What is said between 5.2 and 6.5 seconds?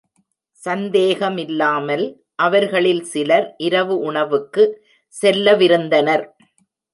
செல்லவிருந்தனர்.